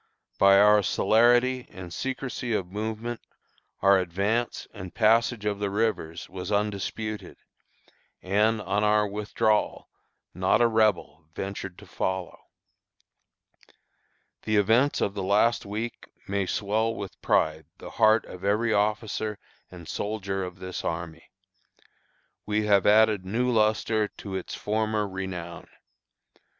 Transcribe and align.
"By 0.39 0.57
our 0.57 0.81
celerity 0.81 1.67
and 1.69 1.93
secrecy 1.93 2.53
of 2.53 2.71
movement, 2.71 3.21
our 3.83 3.99
advance 3.99 4.67
and 4.73 4.95
passage 4.95 5.45
of 5.45 5.59
the 5.59 5.69
rivers 5.69 6.27
was 6.27 6.51
undisputed, 6.51 7.37
and, 8.19 8.59
on 8.63 8.83
our 8.83 9.07
withdrawal, 9.07 9.89
not 10.33 10.59
a 10.59 10.65
Rebel 10.67 11.25
ventured 11.35 11.77
to 11.77 11.85
follow. 11.85 12.45
"The 14.41 14.55
events 14.57 15.01
of 15.01 15.13
the 15.13 15.21
last 15.21 15.67
week 15.67 16.07
may 16.27 16.47
swell 16.47 16.95
with 16.95 17.21
pride 17.21 17.67
the 17.77 17.91
heart 17.91 18.25
of 18.25 18.43
every 18.43 18.73
officer 18.73 19.37
and 19.69 19.87
soldier 19.87 20.43
of 20.43 20.57
this 20.57 20.83
army. 20.83 21.29
We 22.47 22.65
have 22.65 22.87
added 22.87 23.23
new 23.23 23.51
lustre 23.51 24.07
to 24.07 24.33
its 24.33 24.55
former 24.55 25.07
renown. 25.07 25.67